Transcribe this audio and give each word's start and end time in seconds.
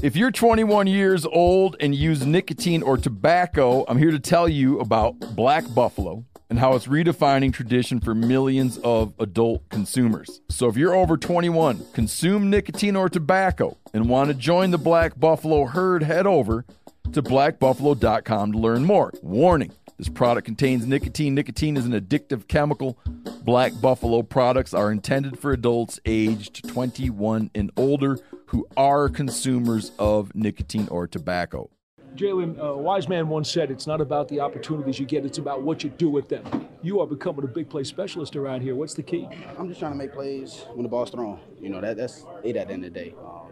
If 0.00 0.14
you're 0.14 0.30
21 0.30 0.86
years 0.86 1.26
old 1.26 1.74
and 1.80 1.92
use 1.92 2.24
nicotine 2.24 2.82
or 2.84 2.96
tobacco, 2.96 3.84
I'm 3.88 3.98
here 3.98 4.12
to 4.12 4.20
tell 4.20 4.48
you 4.48 4.78
about 4.78 5.18
Black 5.34 5.64
Buffalo 5.74 6.24
and 6.48 6.56
how 6.56 6.74
it's 6.74 6.86
redefining 6.86 7.52
tradition 7.52 7.98
for 7.98 8.14
millions 8.14 8.78
of 8.78 9.12
adult 9.18 9.68
consumers. 9.70 10.40
So 10.50 10.68
if 10.68 10.76
you're 10.76 10.94
over 10.94 11.16
21, 11.16 11.84
consume 11.94 12.48
nicotine 12.48 12.94
or 12.94 13.08
tobacco, 13.08 13.76
and 13.92 14.08
want 14.08 14.28
to 14.28 14.34
join 14.34 14.70
the 14.70 14.78
Black 14.78 15.18
Buffalo 15.18 15.64
herd, 15.64 16.04
head 16.04 16.28
over 16.28 16.64
to 17.12 17.20
blackbuffalo.com 17.20 18.52
to 18.52 18.58
learn 18.58 18.84
more. 18.84 19.12
Warning 19.20 19.72
this 19.98 20.08
product 20.08 20.44
contains 20.44 20.86
nicotine. 20.86 21.34
Nicotine 21.34 21.76
is 21.76 21.84
an 21.84 21.92
addictive 21.92 22.46
chemical. 22.46 22.96
Black 23.42 23.72
Buffalo 23.80 24.22
products 24.22 24.72
are 24.72 24.92
intended 24.92 25.38
for 25.38 25.52
adults 25.52 25.98
aged 26.06 26.68
21 26.68 27.50
and 27.54 27.72
older 27.76 28.18
who 28.46 28.66
are 28.76 29.08
consumers 29.08 29.90
of 29.98 30.32
nicotine 30.36 30.86
or 30.88 31.08
tobacco. 31.08 31.68
Jalin, 32.14 32.58
a 32.58 32.76
wise 32.76 33.08
man 33.08 33.28
once 33.28 33.50
said, 33.50 33.70
it's 33.70 33.86
not 33.86 34.00
about 34.00 34.28
the 34.28 34.40
opportunities 34.40 34.98
you 34.98 35.06
get, 35.06 35.24
it's 35.24 35.38
about 35.38 35.62
what 35.62 35.84
you 35.84 35.90
do 35.90 36.08
with 36.08 36.28
them. 36.28 36.68
You 36.82 37.00
are 37.00 37.06
becoming 37.06 37.44
a 37.44 37.48
big 37.48 37.68
play 37.68 37.84
specialist 37.84 38.36
around 38.36 38.62
here. 38.62 38.74
What's 38.74 38.94
the 38.94 39.02
key? 39.02 39.28
I'm 39.58 39.68
just 39.68 39.80
trying 39.80 39.92
to 39.92 39.98
make 39.98 40.12
plays 40.12 40.64
when 40.74 40.84
the 40.84 40.88
ball's 40.88 41.10
thrown. 41.10 41.40
You 41.60 41.68
know, 41.68 41.80
that, 41.80 41.96
that's 41.96 42.24
it 42.44 42.56
at 42.56 42.68
the 42.68 42.74
end 42.74 42.84
of 42.84 42.94
the 42.94 43.00
day. 43.00 43.14
Um, 43.20 43.48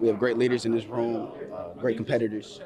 we 0.00 0.08
have 0.08 0.18
great 0.18 0.38
leaders 0.38 0.64
in 0.64 0.72
this 0.72 0.86
room, 0.86 1.30
uh, 1.60 1.72
great 1.74 1.96
competitors. 1.96 2.60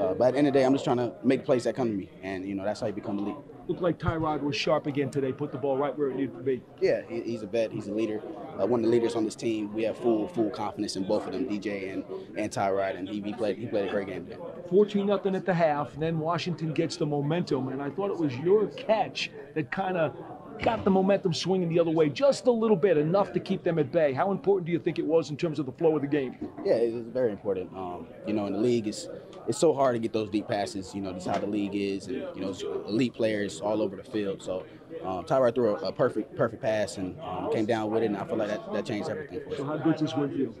Uh, 0.00 0.14
but 0.14 0.28
at 0.28 0.32
the 0.32 0.38
end 0.38 0.46
of 0.46 0.52
the 0.52 0.58
day, 0.58 0.64
I'm 0.64 0.72
just 0.72 0.84
trying 0.84 0.98
to 0.98 1.12
make 1.22 1.44
plays 1.44 1.64
that 1.64 1.76
come 1.76 1.88
to 1.88 1.94
me. 1.94 2.10
And, 2.22 2.46
you 2.46 2.54
know, 2.54 2.64
that's 2.64 2.80
how 2.80 2.86
you 2.86 2.92
become 2.92 3.18
elite. 3.18 3.36
Looked 3.68 3.80
like 3.80 3.98
Tyrod 3.98 4.42
was 4.42 4.56
sharp 4.56 4.86
again 4.86 5.10
today, 5.10 5.32
put 5.32 5.52
the 5.52 5.58
ball 5.58 5.78
right 5.78 5.96
where 5.96 6.10
it 6.10 6.16
needed 6.16 6.36
to 6.36 6.42
be. 6.42 6.62
Yeah, 6.80 7.02
he, 7.08 7.22
he's 7.22 7.42
a 7.42 7.46
vet. 7.46 7.70
He's 7.70 7.86
a 7.86 7.92
leader. 7.92 8.20
Uh, 8.60 8.66
one 8.66 8.80
of 8.80 8.86
the 8.86 8.90
leaders 8.90 9.14
on 9.14 9.24
this 9.24 9.36
team. 9.36 9.72
We 9.72 9.84
have 9.84 9.96
full 9.96 10.26
full 10.28 10.50
confidence 10.50 10.96
in 10.96 11.04
both 11.04 11.26
of 11.26 11.32
them, 11.32 11.48
DJ 11.48 11.92
and, 11.92 12.04
and 12.36 12.50
Tyrod. 12.50 12.98
And 12.98 13.08
he, 13.08 13.20
he, 13.20 13.32
played, 13.32 13.56
he 13.56 13.66
played 13.66 13.88
a 13.88 13.90
great 13.90 14.08
game 14.08 14.26
today. 14.26 14.38
14 14.68 15.06
nothing 15.06 15.36
at 15.36 15.46
the 15.46 15.54
half, 15.54 15.94
and 15.94 16.02
then 16.02 16.18
Washington 16.18 16.72
gets 16.72 16.96
the 16.96 17.06
momentum. 17.06 17.68
And 17.68 17.80
I 17.80 17.90
thought 17.90 18.10
it 18.10 18.18
was 18.18 18.34
your 18.38 18.66
catch 18.66 19.30
that 19.54 19.70
kind 19.70 19.96
of 19.96 20.16
got 20.62 20.84
the 20.84 20.90
momentum 20.90 21.34
swinging 21.34 21.68
the 21.68 21.78
other 21.78 21.90
way 21.90 22.08
just 22.08 22.46
a 22.46 22.50
little 22.50 22.76
bit, 22.76 22.96
enough 22.96 23.32
to 23.32 23.40
keep 23.40 23.64
them 23.64 23.78
at 23.78 23.90
bay. 23.90 24.12
How 24.12 24.30
important 24.30 24.66
do 24.66 24.72
you 24.72 24.78
think 24.78 24.98
it 24.98 25.04
was 25.04 25.30
in 25.30 25.36
terms 25.36 25.58
of 25.58 25.66
the 25.66 25.72
flow 25.72 25.96
of 25.96 26.02
the 26.02 26.08
game? 26.08 26.36
Yeah, 26.64 26.74
it's 26.74 27.08
very 27.08 27.32
important. 27.32 27.74
Um, 27.76 28.06
you 28.26 28.32
know, 28.32 28.46
in 28.46 28.52
the 28.52 28.58
league, 28.58 28.86
it's 28.86 29.08
it's 29.48 29.58
so 29.58 29.74
hard 29.74 29.96
to 29.96 29.98
get 29.98 30.12
those 30.12 30.30
deep 30.30 30.46
passes. 30.46 30.94
You 30.94 31.02
know, 31.02 31.12
that's 31.12 31.26
how 31.26 31.38
the 31.38 31.46
league 31.46 31.74
is, 31.74 32.06
and 32.06 32.24
you 32.34 32.42
know, 32.42 32.50
elite 32.86 33.14
players 33.14 33.60
all 33.60 33.82
over 33.82 33.96
the 33.96 34.04
field. 34.04 34.42
So 34.42 34.64
um, 35.04 35.24
Tyrod 35.24 35.54
threw 35.54 35.74
a, 35.74 35.88
a, 35.88 35.92
perfect 35.92 36.36
perfect 36.36 36.62
pass 36.62 36.96
and 36.96 37.18
um, 37.20 37.50
came 37.52 37.66
down 37.66 37.90
with 37.90 38.04
it, 38.04 38.06
and 38.06 38.16
I 38.16 38.24
feel 38.24 38.36
like 38.36 38.48
that, 38.48 38.72
that 38.72 38.86
changed 38.86 39.08
everything 39.08 39.40
for 39.40 39.50
us. 39.50 39.56
So 39.56 39.64
how 39.64 39.76
good 39.78 39.98
this 39.98 40.14
win 40.14 40.30
feel? 40.36 40.54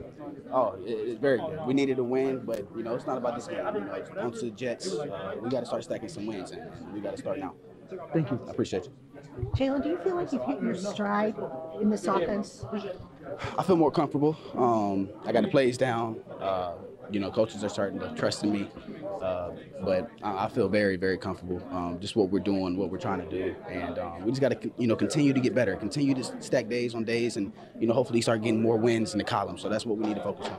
Oh, 0.52 0.74
it, 0.84 0.90
it's 0.90 1.20
very 1.20 1.38
good. 1.38 1.60
We 1.64 1.74
needed 1.74 1.98
a 2.00 2.04
win, 2.04 2.40
but 2.44 2.66
you 2.76 2.82
know, 2.82 2.94
it's 2.94 3.06
not 3.06 3.18
about 3.18 3.36
this 3.36 3.46
game. 3.46 3.58
You 3.58 3.80
know, 3.80 4.04
onto 4.18 4.40
the 4.40 4.50
Jets, 4.50 4.92
uh, 4.92 5.36
we 5.40 5.48
got 5.48 5.60
to 5.60 5.66
start 5.66 5.84
stacking 5.84 6.08
some 6.08 6.26
wins, 6.26 6.50
and 6.50 6.92
we 6.92 7.00
got 7.00 7.12
to 7.12 7.18
start 7.18 7.38
now. 7.38 7.54
Thank 8.12 8.30
you. 8.30 8.40
I 8.46 8.50
appreciate 8.50 8.84
you. 8.84 8.92
Jalin, 9.56 9.82
do 9.82 9.88
you 9.88 9.98
feel 9.98 10.16
like 10.16 10.32
you've 10.32 10.44
hit 10.44 10.60
your 10.60 10.74
stride 10.74 11.34
in 11.80 11.90
this 11.90 12.06
offense? 12.06 12.64
I 13.58 13.62
feel 13.62 13.76
more 13.76 13.90
comfortable. 13.90 14.36
Um, 14.54 15.08
I 15.24 15.32
got 15.32 15.42
the 15.42 15.48
plays 15.48 15.78
down. 15.78 16.20
Uh, 16.40 16.74
you 17.10 17.20
know, 17.20 17.30
coaches 17.30 17.62
are 17.64 17.68
starting 17.68 17.98
to 18.00 18.14
trust 18.14 18.44
in 18.44 18.52
me. 18.52 18.68
Uh, 19.20 19.50
but 19.82 20.10
I, 20.22 20.46
I, 20.46 20.48
feel 20.48 20.68
very, 20.68 20.96
very 20.96 21.16
comfortable. 21.16 21.62
Um, 21.70 21.98
just 22.00 22.16
what 22.16 22.30
we're 22.30 22.40
doing, 22.40 22.76
what 22.76 22.90
we're 22.90 22.98
trying 22.98 23.20
to 23.20 23.28
do, 23.28 23.54
and 23.68 23.98
um, 23.98 24.24
we 24.24 24.32
just 24.32 24.40
got 24.40 24.60
to, 24.60 24.72
you 24.78 24.88
know, 24.88 24.96
continue 24.96 25.32
to 25.32 25.40
get 25.40 25.54
better, 25.54 25.76
continue 25.76 26.14
to 26.14 26.42
stack 26.42 26.68
days 26.68 26.94
on 26.94 27.04
days, 27.04 27.36
and 27.36 27.52
you 27.78 27.86
know, 27.86 27.94
hopefully 27.94 28.20
start 28.20 28.42
getting 28.42 28.60
more 28.60 28.76
wins 28.76 29.12
in 29.12 29.18
the 29.18 29.24
column. 29.24 29.58
So 29.58 29.68
that's 29.68 29.86
what 29.86 29.96
we 29.98 30.06
need 30.06 30.16
to 30.16 30.22
focus 30.22 30.48
on. 30.48 30.58